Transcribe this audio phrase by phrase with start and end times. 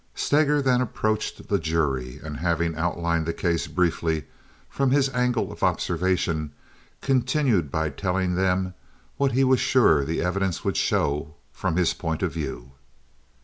[0.15, 4.25] Steger then approached the jury, and, having outlined the case briefly
[4.67, 6.53] from his angle of observation,
[7.03, 8.73] continued by telling them
[9.17, 12.71] what he was sure the evidence would show from his point of view.